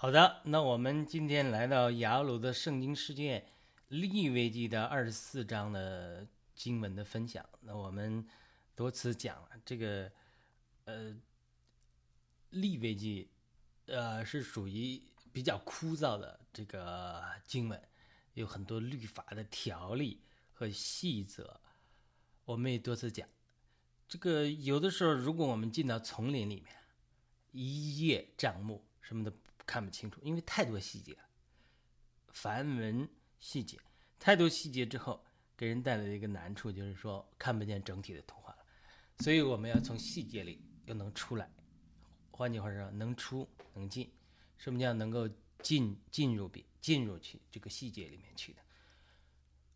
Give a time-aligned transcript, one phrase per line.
[0.00, 3.44] 好的，那我们今天来到雅鲁的圣经世界
[3.88, 7.44] 利未记的二十四章的经文的分享。
[7.62, 8.24] 那我们
[8.76, 10.08] 多次讲了这个，
[10.84, 11.16] 呃，
[12.50, 13.28] 利未记，
[13.86, 17.82] 呃，是属于比较枯燥的这个经文，
[18.34, 21.60] 有很多律法的条例和细则。
[22.44, 23.28] 我们也多次讲，
[24.06, 26.76] 这个有的时候，如果我们进到丛林里面，
[27.50, 29.32] 一叶障目，什么的。
[29.68, 31.14] 看不清楚，因为太多细节，
[32.32, 33.06] 繁文
[33.38, 33.78] 细节
[34.18, 35.22] 太多细节之后，
[35.54, 38.64] 给人带来的一个难处就是说看不见整体的图画了。
[39.18, 41.50] 所以我们要从细节里又能出来，
[42.30, 44.10] 换句话说，能出能进。
[44.56, 45.28] 什么叫能够
[45.62, 48.62] 进进入比进入去这个细节里面去的？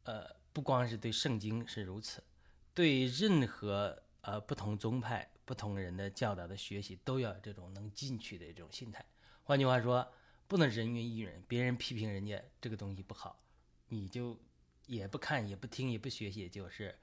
[0.04, 2.24] 呃，不光是对圣经是如此，
[2.72, 9.04] 对任何呃不同宗派、不同人的教导的学习，都要有这种能进去的这种心态。
[9.44, 10.12] 换句话说，
[10.46, 11.42] 不能人云亦云。
[11.48, 13.42] 别人批评人家这个东西不好，
[13.88, 14.38] 你就
[14.86, 16.96] 也不看、也不听、也不学习，就是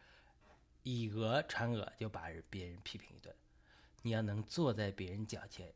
[0.83, 3.35] 以讹传讹，就把别人批评一顿。
[4.01, 5.73] 你要能坐在别人脚前，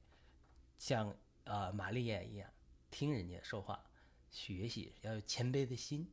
[0.77, 2.49] 像啊玛丽亚一样
[2.89, 3.83] 听人家说话，
[4.31, 6.09] 学习要有谦卑的心，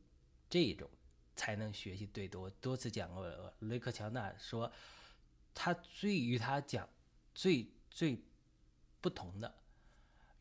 [0.49, 0.89] 这种
[1.37, 2.49] 才能学习最多。
[2.49, 4.69] 多次讲过，雷克乔纳说，
[5.53, 6.89] 他最与他讲
[7.33, 8.21] 最最
[8.99, 9.60] 不同的。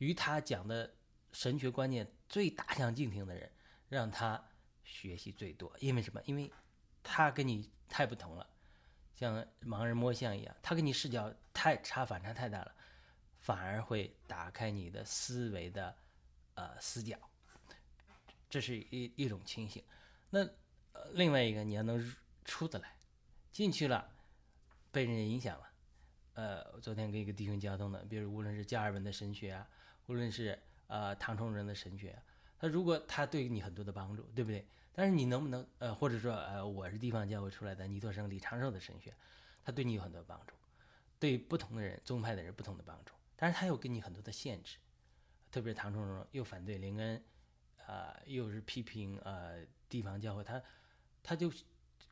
[0.00, 0.94] 与他讲的
[1.32, 3.50] 神学观念最大相径庭的人，
[3.88, 4.42] 让他
[4.82, 5.70] 学习最多。
[5.78, 6.20] 因为什么？
[6.24, 6.50] 因为
[7.02, 8.46] 他跟你太不同了，
[9.14, 12.74] 像盲人摸象一样，他跟你视角太差，反差太大了，
[13.40, 15.94] 反而会打开你的思维的
[16.54, 17.18] 呃死角。
[18.48, 19.84] 这是一一种情形。
[20.30, 20.48] 那
[21.12, 22.96] 另外一个，你要能出得来，
[23.52, 24.10] 进去了，
[24.90, 25.70] 被人家影响了。
[26.32, 29.68] 呃，昨天跟一个弟兄交通的，比如无论是加尔文的神学啊。
[30.10, 32.20] 无论是呃唐崇荣的神学，
[32.58, 34.66] 他如果他对你很多的帮助，对不对？
[34.92, 39.14] 但是你能不能呃，或者说呃，我是地方教会出来的尼托生李长寿的神学，
[39.64, 40.54] 他对你有很多帮助，
[41.20, 44.78] 对不同的人宗派的人不同的帮助，但是他又给你很多的限制，
[45.48, 47.22] 特别是唐崇荣又反对林恩，
[47.86, 50.60] 啊，又是批评呃地方教会，他
[51.22, 51.52] 他就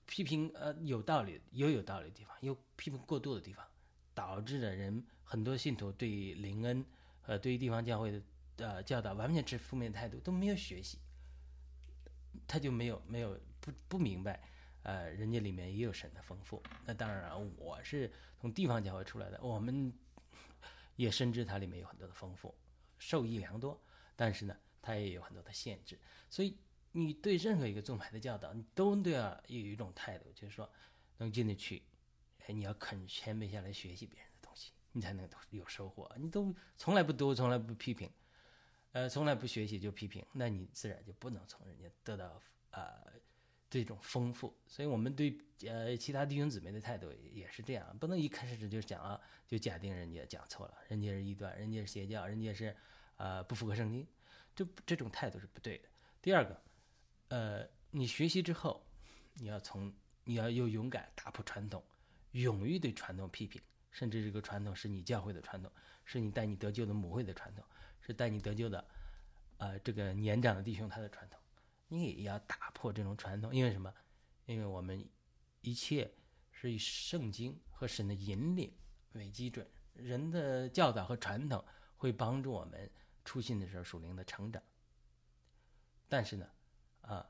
[0.06, 3.66] 批评呃有道理有有道理的地方，又批评过度的地方，
[4.14, 6.86] 导致了人很多信徒对林恩。
[7.28, 8.22] 呃，对于地方教会的
[8.56, 10.98] 呃教导，完全持负面态度，都没有学习，
[12.46, 14.42] 他就没有没有不不明白，
[14.82, 16.62] 呃，人家里面也有神的丰富。
[16.86, 19.92] 那当然了，我是从地方教会出来的，我们
[20.96, 22.54] 也深知它里面有很多的丰富，
[22.98, 23.78] 受益良多。
[24.16, 25.98] 但是呢，它也有很多的限制。
[26.30, 26.56] 所以
[26.92, 30.66] 你对任何一个宗派的教导，你都都要有一种态度，就是说
[31.18, 31.82] 能进得去，
[32.46, 34.27] 哎，你要肯谦卑下来学习别人。
[34.98, 36.10] 你才能有收获。
[36.18, 38.10] 你都从来不读，从来不批评，
[38.90, 42.42] 呃，从来不学习就批评，那你自然就不能从人家得到
[42.72, 43.12] 呃
[43.70, 44.52] 这种丰富。
[44.66, 45.38] 所以，我们对
[45.68, 52.76] 呃其他弟兄姊妹的态度也是这样，不能一开始就讲啊，就假定人家讲错了，人家是异端，人家是邪教，人家是
[53.18, 54.04] 呃不符合圣经，
[54.56, 55.88] 这这种态度是不对的。
[56.20, 56.60] 第二个，
[57.28, 58.84] 呃，你学习之后，
[59.34, 59.94] 你要从
[60.24, 61.80] 你要有勇敢打破传统，
[62.32, 63.62] 勇于对传统批评。
[63.98, 65.72] 甚至这个传统是你教会的传统，
[66.04, 67.64] 是你带你得救的母会的传统，
[68.00, 68.88] 是带你得救的，
[69.56, 71.40] 呃，这个年长的弟兄他的传统，
[71.88, 73.52] 你也要打破这种传统。
[73.52, 73.92] 因为什么？
[74.46, 75.04] 因为我们
[75.62, 76.08] 一切
[76.52, 78.72] 是以圣经和神的引领
[79.14, 81.64] 为基准，人的教导和传统
[81.96, 82.88] 会帮助我们
[83.24, 84.62] 出信的时候属灵的成长。
[86.08, 86.48] 但是呢，
[87.00, 87.28] 啊，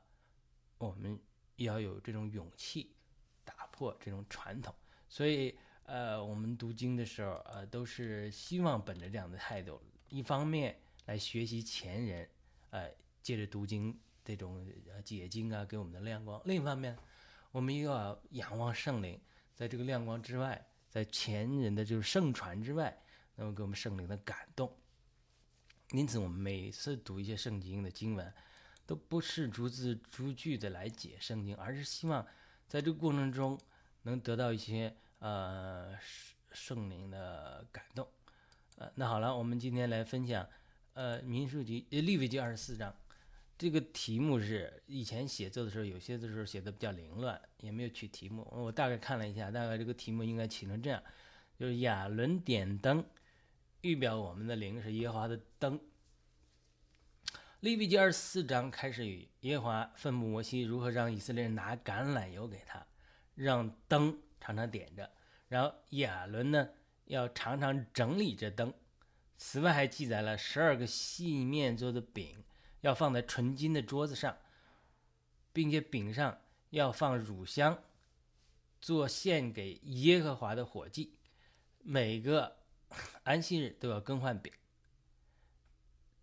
[0.77, 1.19] 我们
[1.55, 2.95] 要有这种勇气
[3.43, 4.71] 打破这种传统，
[5.07, 5.57] 所以。
[5.89, 12.29] 呃，我们读经的时候，呃，都是希望本着这样的态度，一方面来学习前人，
[12.69, 12.91] 呃，
[13.23, 14.63] 借着读经这种
[15.03, 16.95] 解经啊，给我们的亮光；另一方面，
[17.51, 19.19] 我们又要仰望圣灵，
[19.55, 22.95] 在这个亮光之外，在前人的就是圣传之外，
[23.33, 24.71] 能够给我们圣灵的感动。
[25.93, 28.31] 因此，我们每次读一些圣经的经文，
[28.85, 32.23] 都不是逐字逐句的来解圣经，而是希望
[32.67, 33.59] 在这个过程中
[34.03, 34.95] 能得到一些。
[35.19, 35.97] 呃，
[36.51, 38.07] 圣灵的感动，
[38.77, 40.47] 呃，那好了，我们今天来分享，
[40.93, 42.95] 呃，民数记利未记二十四章，
[43.57, 48.47] 这个题目是以前写作的时候，有些的时候写的比较凌乱，也没有取题目。
[48.49, 51.03] 我大概看了一下，大概这个题目应该起成这样，
[51.57, 53.03] 就是亚伦点灯，
[53.81, 55.77] 预表我们的灵是耶和华的灯。
[57.59, 62.87] 利未记二十四章开始于耶和华吩咐摩西如何让以色列人拿橄榄油给他，
[63.35, 64.17] 让灯。
[64.39, 65.09] 常常点着，
[65.47, 66.69] 然后亚伦呢
[67.05, 68.73] 要常常整理这灯，
[69.37, 72.43] 此外，还记载了十二个细面做的饼，
[72.81, 74.37] 要放在纯金的桌子上，
[75.51, 76.39] 并且饼上
[76.69, 77.83] 要放乳香，
[78.79, 81.15] 做献给耶和华的火祭。
[81.81, 82.57] 每个
[83.23, 84.51] 安息日都要更换饼。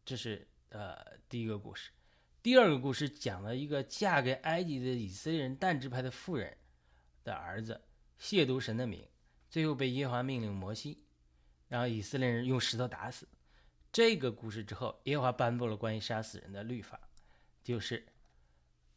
[0.05, 0.97] 这是呃
[1.29, 1.91] 第一个故事。
[2.43, 6.57] 第二个故事讲了一个嫁给埃及的以色列人但支派的妇人
[7.25, 7.81] 的儿子
[8.21, 9.07] 亵渎神的名，
[9.49, 11.05] 最后被耶和华命令摩西，
[11.69, 13.29] 然后以色列人用石头打死。
[13.93, 17.01] 这个故事之后，耶和华颁布了关于杀死人的律法，
[17.63, 18.07] 就是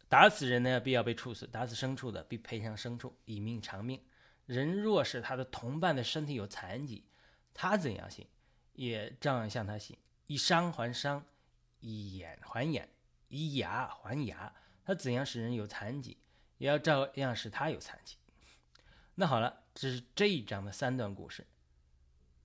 [0.07, 4.01] 打死人呢必要被处死，打死牲畜的必赔偿牲畜，以命偿命。
[4.45, 7.06] 人若是他的同伴的身体有残疾，
[7.54, 8.27] 他怎样行，
[8.74, 11.25] 也照样向他行，以伤还伤，
[11.80, 12.89] 以眼还眼。
[13.31, 14.51] 以牙还牙，
[14.83, 16.18] 他怎样使人有残疾，
[16.57, 18.18] 也要照样使他有残疾。
[19.19, 21.45] 那好了，这是这一章的三段故事。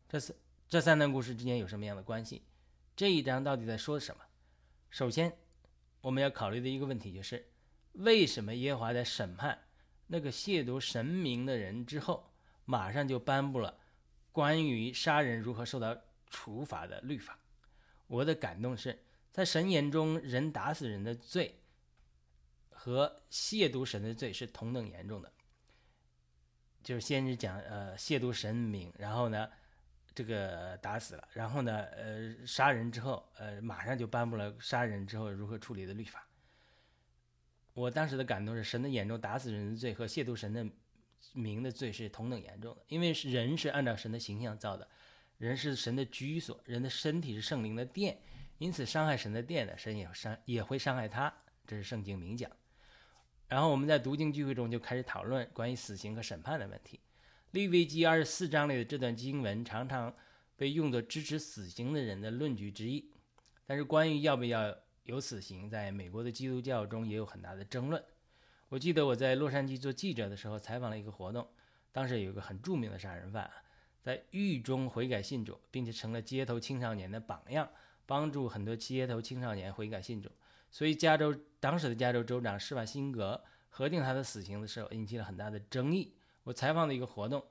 [0.09, 0.35] 这是
[0.69, 2.43] 这三段故事之间有什么样的关系？
[2.97, 4.25] 这一章到底在说什么？
[4.91, 5.39] 首先，
[6.01, 7.49] 我们要考虑的一个问题就是：
[7.93, 9.69] 为什么耶和华在审判
[10.09, 12.33] 那个亵渎神明的人之后，
[12.65, 13.79] 马上就颁布了
[14.33, 17.39] 关于杀人如何受到处罚的律法？
[18.09, 19.05] 我的感动是。
[19.31, 21.61] 在神眼中，人打死人的罪
[22.69, 25.33] 和亵渎神的罪是同等严重的。
[26.85, 29.49] 就是先是讲呃亵渎神明，然后呢
[30.15, 36.29] 这个打死了，然后呢呃杀人之后，呃马上就颁布了杀人之后如何处理的律法。
[37.73, 40.65] 我当时的感动是，神的眼中打死人的罪和亵渎神的
[41.33, 44.87] 名的罪是同等严重的，因为人是按照神的形象造的，
[45.39, 48.17] 人是神的居所，人的身体是圣灵的殿。
[48.59, 51.35] 因此，伤害神的殿的神也伤也会伤害他，
[51.67, 52.49] 这是圣经明讲。
[53.49, 57.01] 然后我们在读经聚会中就开始讨论关于死刑和审判的问题。
[57.53, 60.13] 利未记二十四章里的这段经文常常
[60.57, 63.11] 被用作支持死刑的人的论据之一。
[63.67, 68.03] 但是，关于要不要有死刑，在美国的基督教中也有很大的争论。
[68.69, 71.49] 我记得我在洛杉矶做记者的时候，采访了一个活动，
[71.93, 73.51] 当时有一个很著名的杀人犯，
[74.03, 77.69] 在狱中悔改信主，并且成了街头青少年的榜样。
[78.07, 80.29] 帮助很多街头青少年悔改信主，
[80.75, 86.17] 所以加州当时的加州州长施瓦辛格核定他的死刑的时候，引起了很大的争议。
[86.43, 87.47] 我采访的一个活动，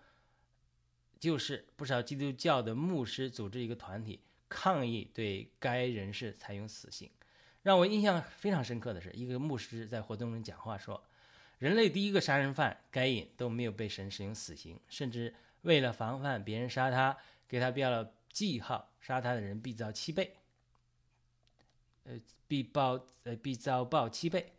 [1.22, 7.10] 就是不少基督教的牧师组织一个团体抗议对该人士采用死刑。
[7.62, 11.02] 让我印象非常深刻的是，一个牧师在活动中讲话说
[11.60, 17.16] ：“人类第一个杀人犯该隐都没有被神使用死刑，甚至为了防范别人杀他，
[17.48, 20.36] 给他标了记号，杀他的人必遭七倍。”
[22.04, 24.52] 呃，必报呃必遭报七倍。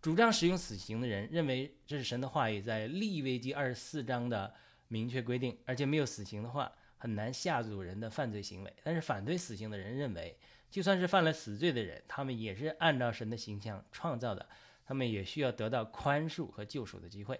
[0.00, 4.52] 主张使用死刑的人认为这是神的话语在利未记二十四章的
[4.88, 8.76] 明确规定，而且没有死刑的话很难吓阻人的犯罪行为。
[8.82, 10.36] 但是反对死刑的人认为，
[10.70, 14.48] 就算是犯了死罪的人，他们也是按照神的形象创造的，
[14.84, 17.38] 他们也需要得到宽恕和救赎的机会。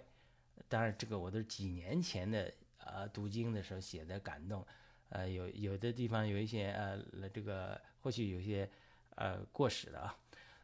[0.69, 4.65] 当然，这个我都是几年前的呃读经的时候写的感动，
[5.09, 6.97] 呃有有的地方有一些呃
[7.33, 8.69] 这个或许有些。
[9.15, 10.17] 呃，过时的啊。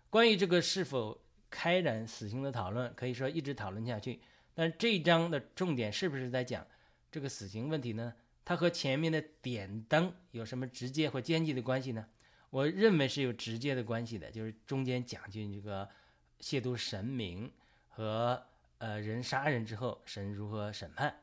[0.10, 4.20] 关于这个是否开展死刑的讨论，可以说一直讨论下去。
[4.56, 6.66] 但这一章的重点是不是在讲
[7.12, 8.14] 这个死刑问题呢？
[8.44, 12.08] 它和前面的点灯有什么直接或间接的关系呢？
[12.50, 15.88] 我认为是有直接的关系的，就是中间讲进这个
[16.40, 17.52] 亵渎神明
[17.88, 18.44] 和
[18.80, 21.22] 呃人杀人之后神如何审判，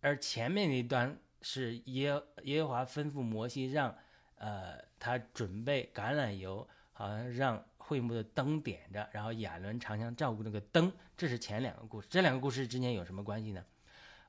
[0.00, 3.96] 而前面那段是耶耶和华吩咐摩西让。
[4.38, 10.92] 呃，他准备橄榄油，好像让会幕的灯点着，然后亚伦常常照顾那个灯。
[11.16, 13.64] 这是前两个故事，这两个故事之间有什么关系呢？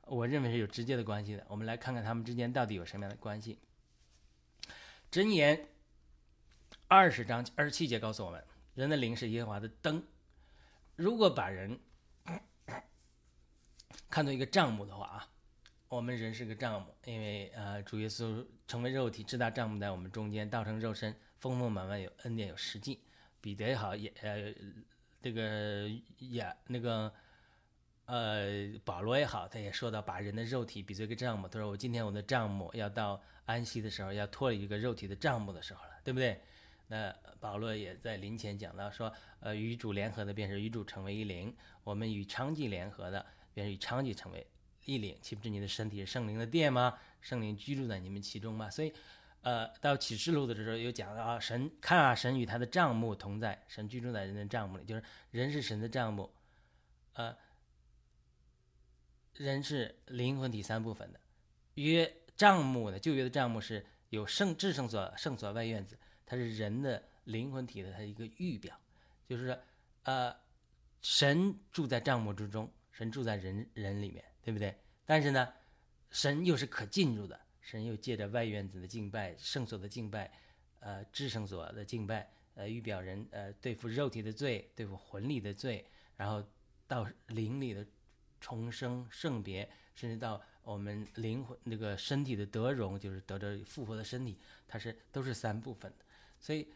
[0.06, 1.46] 我认为是有直接的关系的。
[1.48, 3.60] 我们来看看他们之间到底有什么样的关系。
[5.12, 5.68] 箴言
[6.88, 10.04] 二十章二十七节告诉我们，人的灵是耶和华的灯。
[10.96, 11.80] 如果把人
[14.10, 15.28] 看作一个账目的话啊。
[15.89, 23.00] 我们人是个账目，因为呃，主耶稣成为肉体，知道账目在我们中间，道成肉身，丰丰满满有恩典有实际。
[23.41, 24.53] 彼得也好，也呃，
[25.19, 27.12] 这个也那个
[28.05, 31.48] 呃，保罗也好，他也说到把人的肉体比作一个账目。
[31.48, 36.39] 他说我今天我的账目要到安息的时候，要脱离一个肉体的账目的时候了，对不对？
[36.88, 44.46] 那保罗也在临前讲到说，呃，与主联合的便是与主成为一灵，我们与娼妓联合的便是与娼妓成为。
[44.86, 46.98] 一领，岂不知你的身体是圣灵的殿吗？
[47.22, 48.70] 圣灵居住在你们其中吗？
[48.70, 48.94] 所以，
[49.42, 56.32] 呃，到启示录的时候有讲到啊，神看啊，神与他的账目同在，神居住在人的账目里，就是人是神的账目，
[57.14, 57.36] 呃，
[59.36, 61.20] 人是灵魂体三部分的。
[61.76, 68.78] 约账目的旧约的账目是有圣智圣所、圣所外院子，它是人的灵魂体的它一个预表，
[69.28, 69.58] 就是，
[70.04, 70.36] 呃，
[71.02, 74.75] 神住在帐幕之中，神住在人人里面，对不对？
[75.06, 75.48] 但是呢，
[76.10, 80.32] 神又是可进入的，神又借着外院子的敬拜、圣所的敬拜、
[80.79, 85.86] 呃，至圣所的敬拜，呃，预表人呃对付肉体的罪、对付魂里的罪，
[86.18, 86.44] 然后
[86.88, 87.86] 到灵里的
[88.41, 90.41] 重生、圣别，甚至到。
[90.62, 94.38] 我们灵魂那个身体的得荣，就是得着复活的身体，
[94.68, 95.91] 它是都是三部分。
[96.39, 96.68] 所以，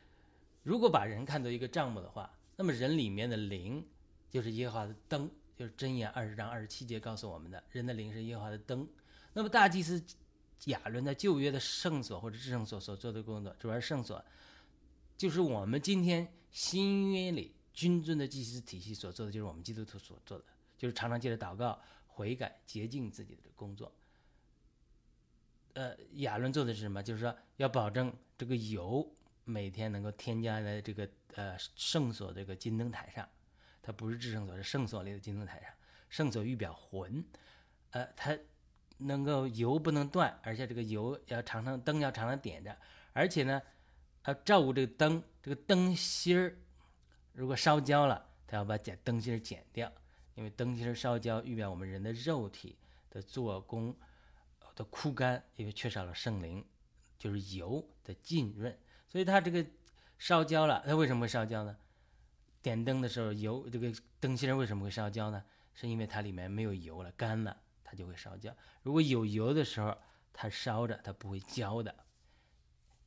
[0.63, 3.85] 如果把人看作一个账目的话，那么人里面的灵
[4.31, 5.29] 就是耶和华的灯，
[5.63, 8.85] 就是箴言二十章二十七节告诉我们的，人的灵是耶和华的灯。
[9.31, 10.03] 那么大祭司
[10.65, 14.21] 亚伦在旧约的圣所或者至圣所所做的工作，主要是圣所，
[15.15, 20.43] 就是我们今天新约里君尊的祭司体系所做的，就是我们基督徒所做的，
[20.77, 21.79] 就是常常借着祷告。
[22.15, 23.91] 悔改洁净自己的工作，
[25.73, 27.01] 呃，亚伦做的是什么？
[27.01, 29.09] 就是说要保证这个油
[29.45, 33.27] 每天能够添加在这个呃圣所这个金灯台上，
[33.83, 35.69] 它不是至圣所，是圣所里的金灯台上。
[36.09, 37.23] 圣所预表魂，
[37.91, 38.35] 呃，它
[38.97, 42.75] 能够油不能断，而且这个油要常常灯要常常点着，
[43.11, 43.61] 而且呢，
[44.25, 46.57] 要照顾这个灯，这个灯芯儿
[47.33, 49.91] 如果烧焦了，它要把剪灯芯儿剪掉。
[50.35, 52.75] 因为灯芯儿烧焦，预表我们人的肉体
[53.11, 53.95] 的做工
[54.75, 56.65] 的枯干，因为缺少了圣灵，
[57.19, 58.75] 就是油的浸润，
[59.07, 59.63] 所以它这个
[60.17, 60.83] 烧焦了。
[60.85, 61.77] 它为什么会烧焦呢？
[62.63, 65.43] 点灯的时候，油这个灯芯为什么会烧焦呢？
[65.75, 68.51] 是因为它里面没有油了，干了，它就会烧焦。
[68.81, 69.95] 如果有油的时候，
[70.33, 71.93] 它烧着，它不会焦的，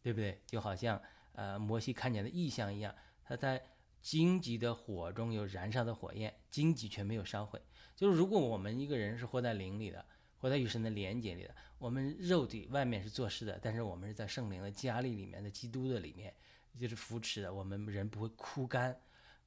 [0.00, 0.40] 对不对？
[0.46, 2.94] 就好像呃摩西看见的异象一样，
[3.25, 3.60] 他在。
[4.02, 7.60] 荆棘的火中有燃烧的火焰，荆棘却没有烧毁。
[7.96, 10.04] 就是如果我们一个人是活在灵里的，
[10.38, 16.32] 活在与神的连接里的，我们肉体外面是做事的，但是我们是在圣灵的加力里面的基督的里面，
[16.78, 17.52] 就是扶持的。
[17.52, 18.96] 我们人不会枯干，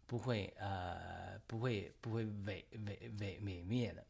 [0.10, 4.04] 不会呃，不会不会萎萎萎萎灭的。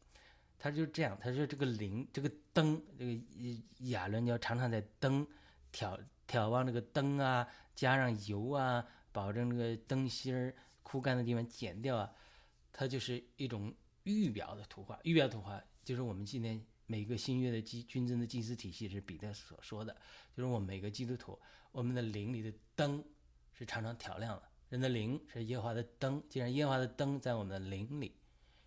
[0.58, 5.26] 他就这样，他说这个灵，这个灯，这个亚伦要常常在灯
[5.70, 8.82] 挑挑望这个灯啊，加上油啊。
[9.12, 10.54] 保证这个灯芯儿
[10.84, 12.08] 枯干的地方剪掉啊，
[12.72, 14.96] 它就是一种预表的图画。
[15.02, 19.92] 预表图画就是我们今天每个新约的基军尊的祭司体系是彼得所说的，
[20.36, 21.36] 就是我们每个基督徒，
[21.72, 23.04] 我们的灵里的灯
[23.52, 24.49] 是常常调亮的。
[24.70, 28.16] 人的灵是耶和华的灯，既然耶和华的灯在我们的灵里，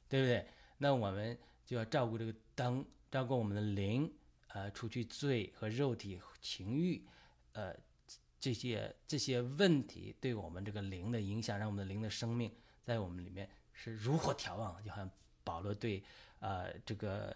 [0.07, 0.47] 对不对？
[0.77, 4.13] 那我们就要照顾这个灯，照顾我们的灵，
[4.49, 7.03] 呃，除去罪和肉体情欲，
[7.53, 7.75] 呃。
[8.39, 15.09] 这些这些问题对我们这个灵的影响，让我们的灵的生命在我们里面是如火眺望，就好像
[15.45, 16.03] 保罗对
[16.39, 17.33] 呃这个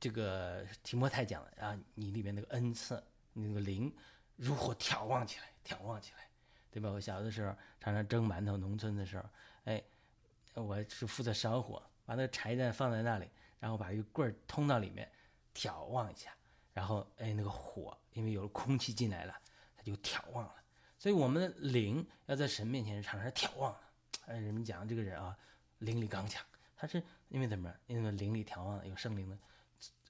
[0.00, 3.00] 这个提摩太讲的啊，你里面那个恩赐，
[3.34, 3.94] 那个灵
[4.34, 6.28] 如火眺望起来，眺望起来，
[6.76, 6.90] 对吧？
[6.90, 9.24] 我小的时候常常蒸馒头，农村的时候，
[9.64, 9.82] 哎，
[10.52, 13.26] 我是负责烧火，把那个柴蛋放在那里，
[13.58, 15.10] 然后把一个棍儿通到里面，
[15.54, 16.30] 眺望一下，
[16.74, 19.34] 然后哎那个火，因为有了空气进来了。
[19.74, 20.54] 它就眺望了，
[20.98, 23.80] 所以我们的灵要在神面前常常眺望的。
[24.26, 25.34] 哎，人们讲这个人啊，
[25.78, 26.44] 灵力刚强，
[26.76, 27.74] 他是因为怎么？
[27.86, 29.38] 因为灵力眺望有圣灵的，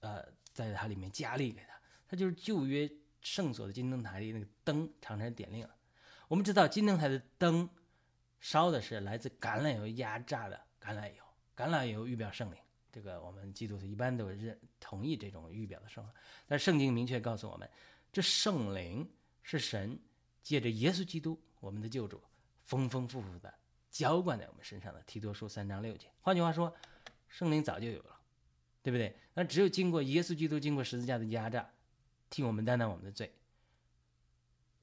[0.00, 1.80] 呃，在他里面加力给他。
[2.08, 5.70] 他就是旧约圣所的金灯台里那个灯常常点亮。
[6.28, 7.68] 我们知道金灯台的灯
[8.40, 11.22] 烧的是来自橄榄油压榨的橄榄油，
[11.56, 12.58] 橄榄油预表圣灵。
[12.92, 16.10] 这个我们基督徒一般都认同意这种预表的说法。
[16.46, 17.68] 但圣经明确告诉我们，
[18.12, 19.08] 这圣灵。
[19.48, 19.96] 是神
[20.42, 22.20] 借着耶稣基督，我们的救主，
[22.64, 23.54] 丰丰富富的
[23.92, 25.00] 浇灌在我们身上的。
[25.02, 26.08] 提多书三章六节。
[26.20, 26.74] 换句话说，
[27.28, 28.20] 圣灵早就有了，
[28.82, 29.16] 对不对？
[29.34, 31.70] 那只有经过耶稣基督经过十字架的压榨，
[32.28, 33.32] 替我们担当我们的罪，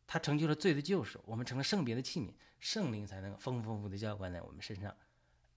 [0.06, 4.96] 他成就了罪的救赎，我们成了圣别的器皿，圣灵才能丰丰富的浇灌在我们身上。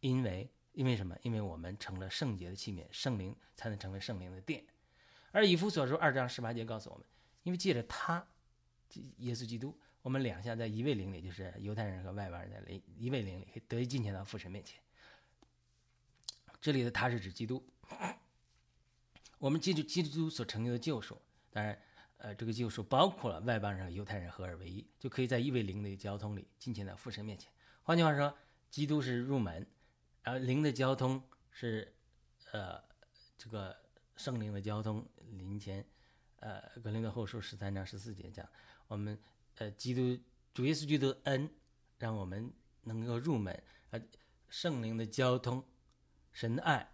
[0.01, 1.17] 因为因为什么？
[1.23, 4.65] 因为我们成了圣洁的器皿，圣灵才能成为圣灵的殿。
[5.33, 7.07] 而以弗所书二章十八节告诉我们，
[7.43, 8.27] 因为借着他。
[9.19, 14.81] 耶稣基督，我们两下在一位灵里，就是犹太人和外邦人在灵一位灵里，得以进前到父神面前。
[16.61, 17.63] 这里的他是指基督，
[19.39, 21.21] 我们基督基督所成就的救赎。
[21.51, 21.79] 当然，
[22.19, 27.53] 呃，这个救赎包括了外邦人和犹太人合二为一，就可以在一位灵的交通里进前到父神面前。
[27.83, 28.37] 换句话说，
[28.71, 29.67] 基督是入门，
[30.23, 31.95] 然后灵的交通是，
[32.53, 32.83] 呃，
[33.37, 33.77] 这个
[34.17, 35.85] 圣灵的交通临前。
[36.41, 38.47] 呃，格林的后书十三章十四节讲。
[38.89, 39.19] 我们
[39.57, 41.51] 呃，基督主耶稣基督的恩，
[41.99, 43.63] 让我们能够入门。
[43.91, 44.01] 呃，
[44.49, 45.65] 圣灵的交通，
[46.33, 46.89] 神的爱，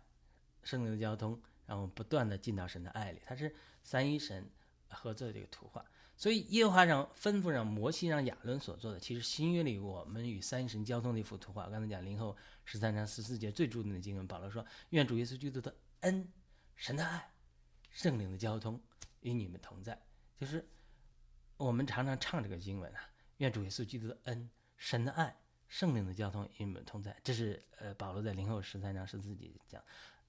[0.62, 3.20] 圣灵的交通，让我们不断的进到神的爱里。
[3.24, 4.48] 它是三一神
[4.94, 5.84] 合作的这个图画。
[6.14, 11.68] 所以耶和华让吩咐让摩西让亚伦所做的，其实新约里我们与三神交通的一幅图画。
[11.68, 16.30] 刚才讲零后十三章十四节最著名的经文，保罗说：“愿主耶稣基督的恩、
[16.76, 17.32] 神的爱、
[17.90, 18.80] 圣灵的交通
[19.20, 20.00] 与你们同在。”
[20.38, 20.64] 就是
[21.56, 23.00] 我们常常唱这个经文啊
[23.38, 25.34] ，“愿主耶稣基督的恩、神的爱、
[25.66, 29.82] 圣灵的交通与你们同在。”这是呃保罗在零后十三章十四节讲。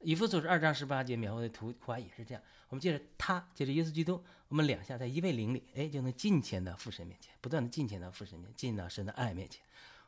[0.04, 2.44] 以弗所是二章十八节描绘的图画也是这样。
[2.70, 9.62] 我们借着他，借着耶稣基督，我们两下在一位灵里，哎，就能近前到父神面前，不断的近前到父神面前，进到神的爱面前。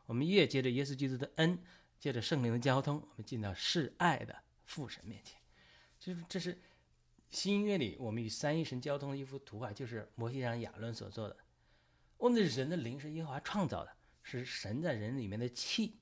[0.06, 1.58] 我们越借着耶稣基督的恩，
[2.00, 4.36] 借着圣灵的交通，我们进到是爱的
[4.66, 5.38] 父神面前。
[6.00, 6.60] 就是这是
[7.30, 11.38] 新约里我们与三一神交通的一幅图画，就是摩西让亚伦所做的。
[12.18, 13.92] 我们的人的灵是耶和华创造的，
[14.24, 15.98] 是神在人里面的气，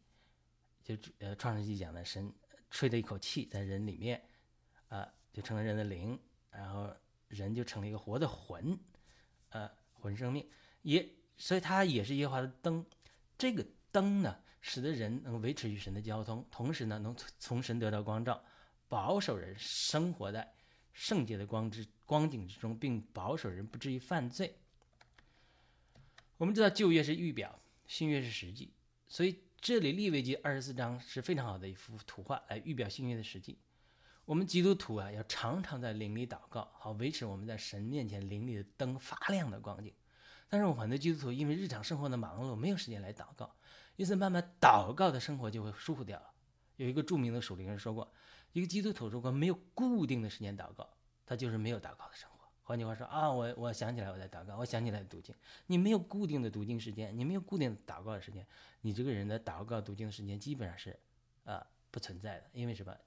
[0.83, 2.31] 就呃创世纪讲的神。
[2.73, 4.19] 吹了一口气在人里面，
[4.87, 6.91] 啊，就成了人的灵，然后
[7.27, 8.75] 人就成了一个活的魂，
[9.49, 10.49] 呃，魂生命，
[10.81, 12.83] 也，所以它也是耶和华的灯。
[13.37, 18.43] 这个灯呢，使得人能维持与神的交通，同时呢，能从神得到光照，
[18.87, 20.51] 保守人生活在
[20.93, 24.57] 圣洁的光之光景之中，并保守人不至于犯罪。
[26.37, 28.73] 我们知道旧约是预表，新约是实际，
[29.07, 29.39] 所以。
[29.63, 33.57] 这里利未记二十四章是非常好的一幅图画，来预表幸运的实际。
[34.25, 39.93] 我们基督徒啊，要常常在灵里祷告，好维持我们在神面前灵里的灯发亮的光景。
[40.49, 43.55] 但是，我们很多基督徒因为日常生活的忙碌，没有时间来祷告，
[43.95, 46.33] 因此慢慢祷告的生活就会疏忽掉了。
[46.75, 48.13] 有一个著名的属灵人说过，
[48.51, 50.93] 一个基督徒如果没有固定的时间祷告，
[51.25, 52.32] 他就是没有祷告的生活。
[52.65, 55.35] 换句话说啊，我我想起来我在祷告，我想起来读经。
[55.67, 58.47] 你没有固定的读经时间，你没有固定祷告的时间，
[58.79, 60.97] 你这个人的祷告读经的时间基本上是，
[61.43, 62.49] 啊不存在的。
[62.53, 62.97] 因为什么？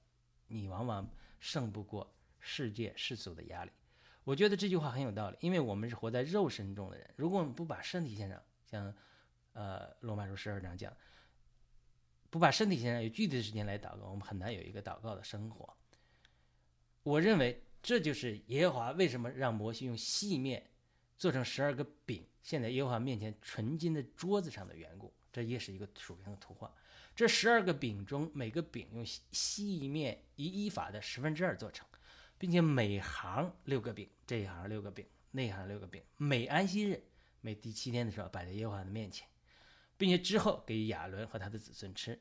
[0.48, 1.08] 你往往
[1.40, 3.72] 胜不过世界世俗的压力。
[4.24, 7.10] 我觉得这句话很有道理，因为我们是活在肉身中的人。
[7.16, 8.94] 如果我们不把身体献上，像，
[9.54, 10.94] 呃罗马书十二章讲，
[12.28, 15.74] 不把身体献上，有具体的时间来祷告，我们很难有一个祷告的生活。
[17.02, 17.62] 我认为。
[17.86, 20.60] 这就是耶和华为什么让摩西用细面
[21.16, 25.14] 做成十二个饼，现在耶和华面前纯金的桌子上的缘故。
[25.32, 26.74] 这也是一个属灵的图画。
[27.14, 31.86] 这十二个饼中，每个饼用细面以依法的十分之二做成，
[32.36, 36.02] 并且每行六个饼，这一行六个饼，那一行六个饼。
[36.16, 37.00] 每安息日，
[37.40, 39.28] 每第七天的时候摆在耶和华的面前，
[39.96, 42.20] 并且之后给亚伦和他的子孙吃。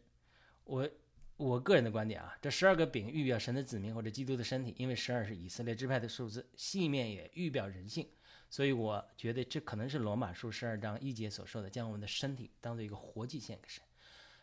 [0.65, 0.88] 我。
[1.37, 8.07] 我个人的观点啊，这十二个饼预表神的子民或者基督的身体，因为十二是以色列支派的数字，细面也预表人性，
[8.49, 13.83] 所以我觉得这可能是罗马书十二章一节所说的，将我们的身体当做一个活祭献给神。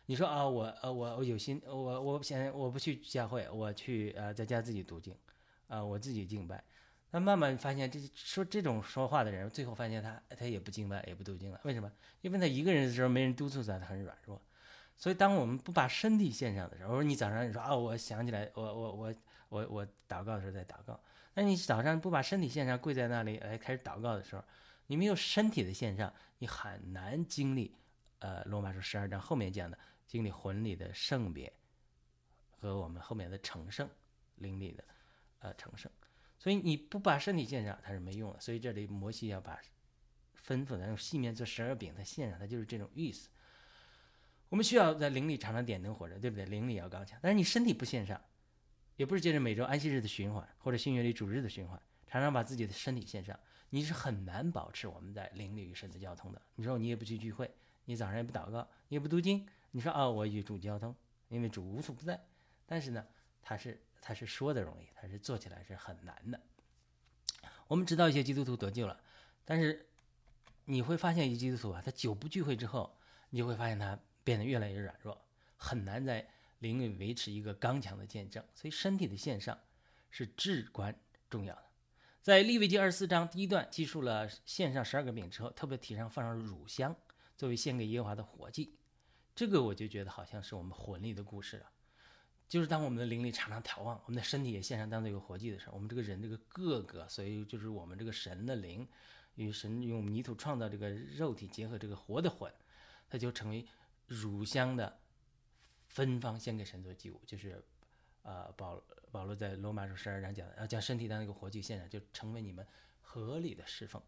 [0.05, 5.15] 你说啊，我呃我我有心，我我不想我不去教会，我去呃在家自己读经，
[5.67, 6.63] 啊我自己敬拜，
[7.09, 11.91] 那慢慢发现这说这种说话的人，最后发现他他也不敬拜也不读经了，为什么？
[12.21, 14.39] 因为他一个人的时候没人督促他，他很软弱。
[15.03, 19.13] 所以，当我们不把身体献上的时候，我说你早上你说啊，我想起来，我我我
[19.49, 20.97] 我我祷告的时候在祷告。
[21.33, 24.41] 那你早上不把身体献上，跪在那里来开始祷告的时候，
[24.87, 27.75] 你没有身体的献上，你很难经历，
[28.19, 31.51] 呃，罗马书十二章后面讲的经历魂里的圣别
[32.47, 33.89] 和我们后面的成圣
[34.35, 34.85] 灵里的
[35.39, 35.91] 呃成圣。
[36.39, 38.39] 所以你不把身体献上，它是没用的。
[38.39, 39.59] 所以这里摩西要把
[40.47, 43.27] 吩咐的用细面做十二饼，它献上，它就是这种意思。
[44.53, 46.45] 我们需要在灵里常常点灯活着，对不对？
[46.45, 47.17] 灵里要刚强。
[47.23, 48.21] 但是你身体不献上，
[48.97, 53.39] 也不是借着每周安息日的循环或者新约里主日的循环，常常把自己的身体献上，
[53.71, 56.39] 你是很难保持我们在灵里与神的交通的。
[56.53, 57.49] 你说你也不去聚会，
[57.85, 60.95] 你早上也不祷告，你也不读经，你说啊，我与主交通，
[61.29, 62.23] 因为主无处不在。
[62.67, 63.03] 但是呢，
[63.41, 66.39] 他是他是说的容易，他是做起来是很难的。
[67.67, 69.01] 我们知道一些基督徒得救了，
[69.45, 69.87] 但是
[70.65, 72.95] 你会发现一些基督徒啊，他久不聚会之后，
[73.31, 73.97] 你就会发现他。
[74.23, 75.19] 变得越来越软弱，
[75.57, 76.27] 很难在
[76.59, 79.59] 灵里维持一个刚强的见证，所以身体的线上
[80.09, 80.97] 是至关
[81.29, 81.63] 重要的。
[82.21, 86.95] 在利未记二十四章第一段记述了献上十二个饼之后，特别提上放上乳香
[87.35, 88.77] 作为献给耶和华的活祭，
[89.35, 91.69] 这个我就觉得好像是我们魂里的故事了。
[92.47, 98.87] 就是当我们的灵力常常眺望，我们的身体也献上当做一个活祭的时候，我们这个人这个个个，所以就是我们这个神的灵
[99.35, 102.49] 与神用泥土创造这个肉体结合这个活的魂，
[103.09, 103.65] 它就成为。
[104.07, 104.99] 乳香的
[105.87, 107.63] 芬芳献给神做祭物，就是，
[108.23, 112.65] 呃，保保罗在罗马书十二章讲的，要将身体当一个活祭献上，就成为你们
[113.01, 114.01] 合理的侍奉，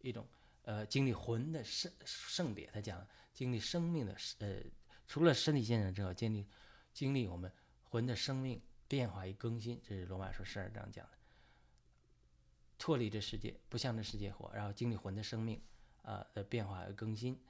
[0.00, 0.26] 一种
[0.62, 2.66] 呃经历魂的圣圣别。
[2.72, 4.62] 他讲经历生命的呃，
[5.06, 6.46] 除了身体献上之后，经历
[6.92, 7.50] 经历我们
[7.82, 11.12] 魂的生命变化与更新，这是罗马书十二章讲的。
[12.76, 15.60] 脱离这世界，不向这世界活，然后经历魂的生命
[16.02, 17.40] 啊的变化和更新，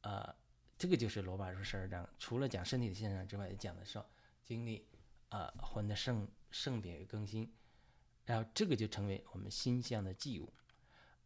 [0.00, 0.34] 啊，
[0.78, 4.00] 这个就是罗马书十二章，除了讲身体的现象之外，也讲的是
[4.44, 4.86] 经历
[5.28, 7.52] 啊魂的圣圣变与更新，
[8.24, 10.52] 然后这个就成为我们心象的祭物。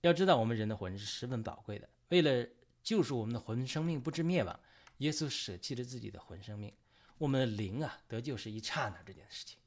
[0.01, 2.49] 要知道，我们人的魂是十分宝贵的，为了
[2.83, 4.59] 救赎我们的魂生命不知灭亡，
[4.99, 6.73] 耶稣舍弃了自己的魂生命。
[7.19, 9.59] 我们的灵啊得救是一刹那这件事情，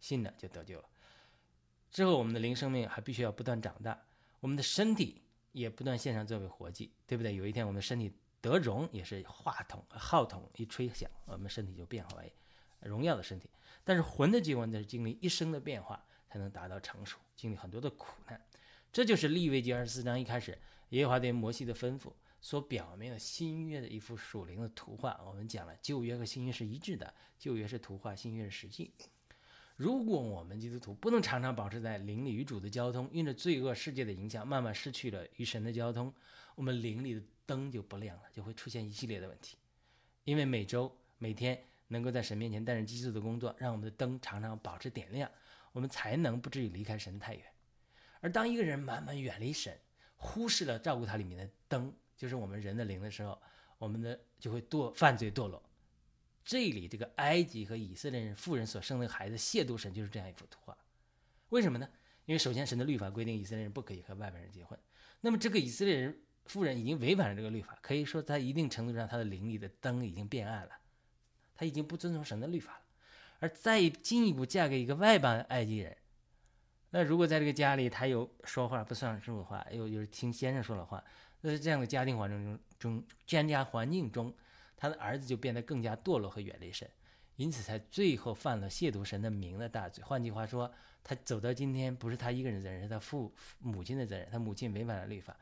[0.00, 0.88] 信了就得救了。
[1.92, 4.02] 之后，我们的灵生命还必须要不断长大，
[4.40, 7.36] 我们的身体也不断献上作为活祭，对不对？
[7.36, 8.10] 有一天，我们的身体
[8.44, 12.30] 德荣，也是话筒号筒一吹响，我们身体就变化为
[12.80, 13.48] 荣耀的身体。
[13.82, 18.38] 但是魂的结婚呢，是经历一生的变化才能达到成熟，经历很多的苦难。
[18.92, 20.58] 这就是利未记二十四章一开始
[20.90, 25.18] 耶和华对摩西的吩咐所表明的新约的一幅属灵的图画。
[25.26, 28.92] 我们讲了，旧约和新约是一致的，旧约是图画，新约是实际。
[29.76, 36.12] 如果我们基督徒不能常常保持在灵里与主的交通，因着罪恶世界的影响，慢慢失去了与神的交通，
[36.54, 39.56] 我们灵里的灯就不亮了，就会出现一系列的问题。
[40.24, 45.30] 因为每周、每天能够在神面前担任基督的工作，让我们的灯常常保持点亮，
[45.72, 47.44] 我们才能不至于离开神太远。
[48.20, 49.78] 而当一个人慢慢远离神，
[50.16, 53.40] 忽视了照顾他里面的灯，就是我们人的灵的时候，
[53.78, 55.62] 我们的就会堕犯罪堕落。
[56.42, 60.76] 这里这个埃及和以色列人妇人所生的孩子亵渎神，就是这样一幅图画。
[61.50, 61.88] 为什么呢？
[62.24, 64.78] 因为首先神的律法规定以色列人不可以和外邦人结婚。
[65.20, 70.72] 那么这个以色列人妇人已经违反了这个律法，可以说在一定程度上他的灵里的灯已经变暗了，
[71.54, 72.80] 他已经不遵从神的律法了。
[73.40, 75.96] 而再进一步嫁给一个外邦埃及人，
[76.90, 81.02] 那如果在这个家里他有说话不算数的话，又又是听先生说的话，
[81.40, 84.34] 那在这样的家庭环境中中家家环境中。
[84.76, 86.86] 他的儿子就变得更加堕落和远离神，
[87.36, 90.04] 因此才最后犯了亵渎神的名的大罪。
[90.04, 90.70] 换句话说，
[91.02, 94.28] 他走到今天不是他一个人的责任，是他父母亲的责任。
[94.30, 95.34] 他母亲违反了律法，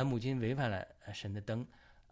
[0.00, 1.66] 他母亲违反了神的灯，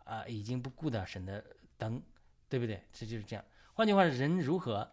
[0.04, 1.42] 啊，已经不顾到神的
[1.78, 2.02] 灯，
[2.48, 2.82] 对不对？
[2.92, 3.44] 这就是这样。
[3.72, 4.90] 换句话说，人如何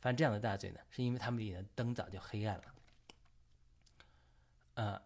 [0.00, 0.80] 犯这样的大罪呢？
[0.90, 2.64] 是因为他们里的灯早就黑暗了，
[4.74, 5.02] 呃，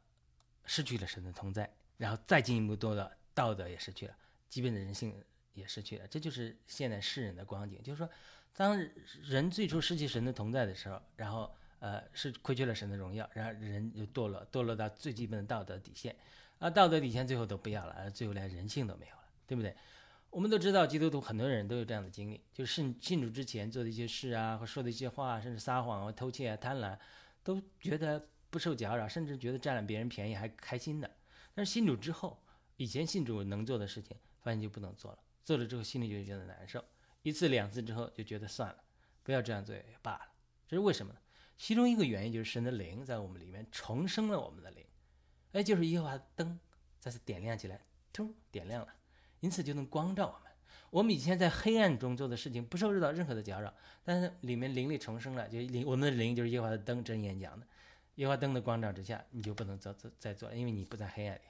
[0.67, 4.15] 失去了神的同在，然后再进一步多的道德也失去了，
[4.49, 5.15] 基本的人性。
[5.55, 7.81] 也失去了，这就是现在世人的光景。
[7.81, 8.11] 就是说，
[8.57, 8.77] 当
[9.23, 16.17] 人最初失去神的同在的时候，然后呃是亏缺了神的荣耀，然后人就堕落，堕落到最基本的道德底线，
[16.65, 19.77] 啊，道德底线最后都不要了，最后连人性都没有了，对不对？
[20.31, 26.99] 我们都知道，基督徒很多人都有这样的经历，就是信信主之前做的一些事啊，或说的一些话，甚至撒谎啊、偷窃啊、贪婪，
[27.43, 31.11] 都觉得不受搅扰，甚至觉得占了别人便宜还开心的。
[31.55, 32.43] 但是信主之后，
[32.79, 35.19] 以前信主能做的事情，发现就不能做了。
[35.45, 36.83] 做了之后心里就觉得难受，
[37.21, 38.83] 一次两次之后就觉得算了，
[39.23, 40.29] 不要这样做也罢了。
[40.67, 41.19] 这是为什么呢？
[41.59, 44.83] 其中一个原因就是神的灵在我们里面重生了我们的灵，
[45.55, 46.61] 哎，就是耶和华的灯
[47.01, 47.81] 再次点亮起来，
[48.13, 48.95] 突点亮了，
[49.41, 50.53] 因此就能光照我们。
[50.91, 53.73] 我们以前在黑暗中做的事情不受到任何的搅扰，
[54.05, 57.67] 但是里面灵力重生了，就灵我们的灵就是耶和华的灯，真言讲的，
[58.17, 61.43] 耶和华灯的光照之下，你就不能做做再做，因为你不在黑暗里。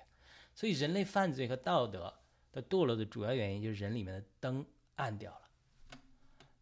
[0.55, 2.15] 所以人类犯罪和道德。
[2.55, 4.65] 的堕落的主要原因就是人里面的灯
[4.95, 5.99] 暗掉了。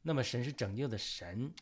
[0.01, 1.53] 那么神是拯救的神，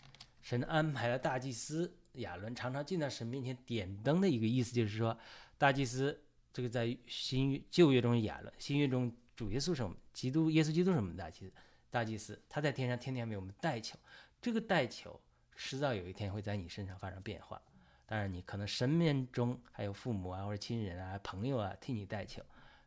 [0.40, 5.18] 神安排了大祭司亚伦常常进到神面前点灯的一个意思，就是说
[5.60, 6.18] 大祭司
[6.54, 11.52] 这个在新旧约中演了，新约中主耶稣是我们基督耶稣基督是我们大祭司，
[11.90, 13.98] 大祭司他在天上天天为我们代求，
[14.40, 15.20] 这个代求
[15.54, 17.60] 迟早有一天会在你身上发生变化。
[18.06, 22.42] 当然你可能身边中还有父母啊或者亲人啊朋友啊替你代求，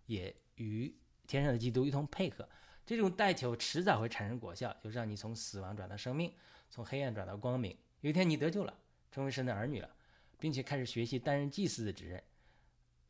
[0.08, 0.92] 也与。
[1.26, 2.48] 天上的基督一同配合，
[2.86, 6.34] 这种代求迟早会产生果效，就是让你从死亡转到生命，
[6.70, 7.76] 从黑暗转到光明。
[8.02, 8.78] 有一天你得救了，
[9.10, 9.90] 成为神的儿女了，
[10.38, 12.22] 并且开始学习担任祭司的职任，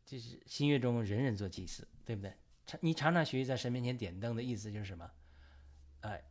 [0.06, 2.34] 这是新月中人人做祭司，对不对？
[2.66, 5.12] 常你常常学习在神面前点灯的意思就是什么？
[6.02, 6.24] 哎，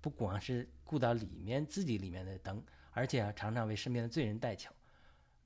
[0.00, 4.72] 不光是顾到里面自己里面的灯，而且啊常常为身边的罪人代求，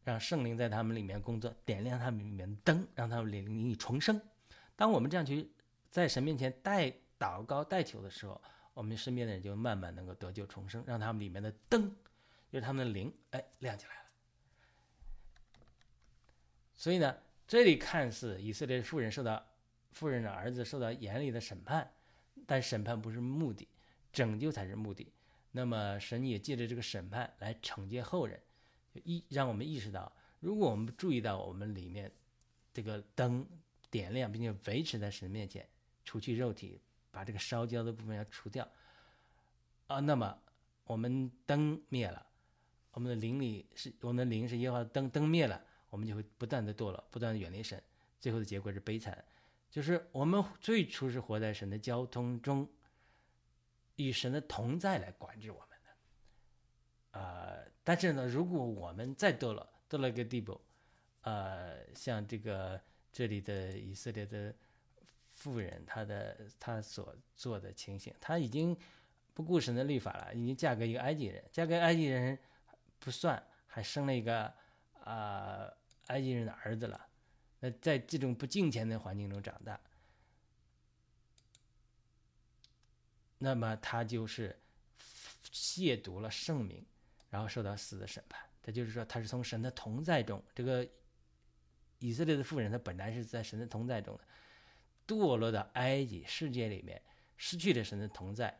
[0.04, 4.20] 让圣灵在他们里面工作，点亮他们里面的灯，让他们灵灵重生。
[4.76, 5.50] 当我们这样去。
[5.90, 8.40] 在神面前代祷告、代求的时候，
[8.74, 11.90] 我们身边的人就慢慢能够得救重生，让他们里面的灯，
[12.48, 14.02] 就是他们的灵，哎，亮起来了。
[16.76, 17.12] 所以呢，
[17.50, 19.44] 这里看似以色列妇人受到
[19.90, 21.92] 妇人的儿子受到严厉的审判，
[22.46, 23.66] 但审判不是目的，
[24.12, 25.12] 拯救才是目的。
[25.50, 28.40] 那么神也借着这个审判来惩戒后人，
[29.02, 32.08] 意让我们意识到，如果我们注意到我们里面
[32.72, 33.44] 这个灯
[33.90, 35.68] 点亮，并且维持在神面前。
[36.04, 38.68] 除去肉体，把这个烧焦的部分要除掉
[39.88, 39.98] 啊。
[39.98, 40.38] 那么
[40.84, 42.24] 我们灯灭了，
[42.92, 45.60] 我们的灵里是我们的灵是耶和华灯，灯灭了，
[45.90, 47.82] 我们就会不断的堕落，不断的远离神，
[48.18, 49.22] 最后的结果是悲惨，
[49.70, 52.68] 就是我们最初是活在神的交通中，
[53.96, 60.60] 与神的同在来管制我们的，呃，但是呢，如果我们再堕落，堕落一个地步，
[61.22, 62.80] 呃，像这个
[63.12, 64.54] 这里的以色列的
[65.32, 68.76] 妇人，她的她所做的情形，她已经
[69.34, 72.38] 不顾神的律法了，已经嫁给一个埃及人，嫁给埃及人
[72.98, 74.52] 不算，还生了一个
[75.02, 75.70] 啊
[76.10, 77.08] 埃及人的儿子了。
[77.60, 79.78] 那在这种不敬虔的环境中长大，
[83.38, 84.58] 那么他就是
[85.52, 86.84] 亵渎了圣名，
[87.28, 88.40] 然后受到死的审判。
[88.62, 90.86] 这就是说，他是从神的同在中，这个
[91.98, 94.24] 以色列的妇人，他本来是在神的同在中的，
[95.06, 97.00] 堕落到埃及世界里面，
[97.36, 98.58] 失去了神的同在，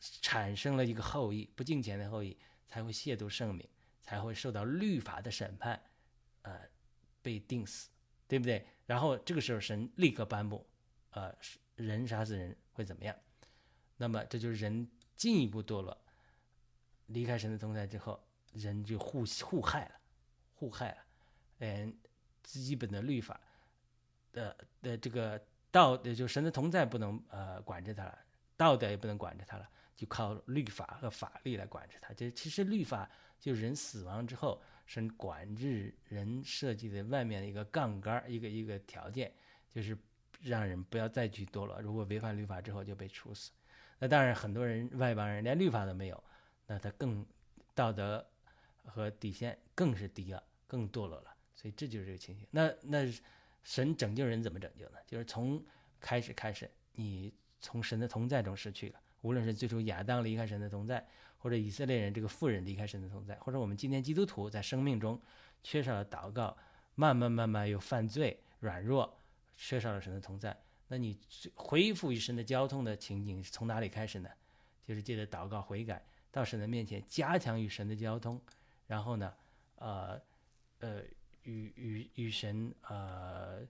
[0.00, 2.36] 产生了一个后裔，不敬虔的后裔，
[2.68, 3.68] 才会亵渎圣名，
[4.00, 5.80] 才会受到律法的审判，
[6.46, 6.68] 呃，
[7.20, 7.90] 被定死，
[8.26, 8.64] 对不对？
[8.86, 10.64] 然后这个时候，神立刻颁布，
[11.10, 11.34] 呃，
[11.74, 13.14] 人杀死人会怎么样？
[13.96, 15.96] 那么这就是人进一步堕落，
[17.06, 18.18] 离开神的同在之后。
[18.52, 19.94] 人就互互害了，
[20.54, 20.98] 互害了，
[21.58, 21.94] 嗯，
[22.42, 23.38] 基本的律法
[24.32, 25.38] 的的这个
[25.70, 28.18] 道，就神的同在不能呃管着他了，
[28.56, 32.14] 道德也不能管着他了，就靠律法和法律来管着他。
[32.14, 39.30] 就其实律法就人死亡之后，神管制人设计的外面的一个杠杆，一个一个条件，
[39.68, 39.98] 就是
[40.40, 41.78] 让人不要再去堕落。
[41.82, 43.50] 如果违反律法之后就被处死。
[43.98, 46.24] 那当然很多人外邦人连律法都没有，
[46.66, 47.26] 那他更
[47.74, 48.26] 道德。
[48.88, 52.46] 和底线更是低了，更堕落了，所以这就是这个情形。
[52.52, 53.12] 那那
[53.64, 54.98] 神拯救人怎么拯救呢？
[55.08, 55.60] 就是从
[55.98, 59.00] 开始开始，你从神的同在中失去了。
[59.22, 61.04] 无论是最初亚当离开神的同在，
[61.46, 65.16] 或者以色列人这个妇人离开神的同在，或者我们今天基督徒在生命中
[65.62, 66.56] 缺少了祷告，
[66.96, 69.16] 慢慢慢慢又犯罪软弱，
[69.56, 70.60] 缺少了神的同在。
[70.88, 71.16] 那你
[71.54, 74.28] 恢复与神的交通的情景是从哪里开始呢？
[74.84, 78.40] 就是借着祷告悔改，到神的面前，加强与神的交通。
[78.88, 79.32] 然后呢，
[79.76, 80.20] 呃，
[80.80, 81.00] 呃，
[81.44, 83.60] 与与与神呃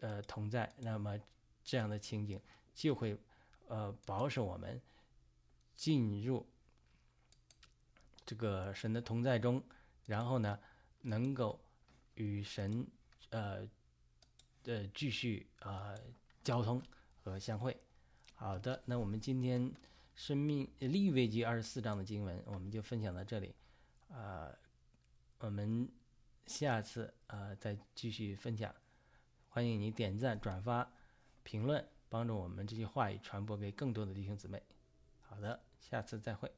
[0.00, 1.16] 呃同在，那么
[1.62, 2.40] 这样的情景
[2.74, 3.16] 就会
[3.68, 4.82] 呃保守我们
[5.76, 6.44] 进入
[8.28, 9.62] 这个神的同在中，
[10.04, 10.60] 然后呢，
[11.00, 11.58] 能够
[12.16, 12.86] 与神
[13.30, 13.66] 呃
[14.62, 15.94] 的继续啊
[16.44, 16.82] 交通
[17.16, 17.74] 和相会。
[18.34, 19.72] 好的，那我们今天
[20.14, 23.54] 生命立位记二十四章的经文，我们就分享到这里。
[24.10, 24.54] 啊，
[25.38, 25.88] 我们
[26.46, 28.74] 下次啊再继续分享，
[29.48, 30.92] 欢迎你点赞、转发、
[31.44, 34.62] 评论，帮助我们这些话语传播给更多的弟兄姊妹。
[35.22, 36.52] 好的，下次再会。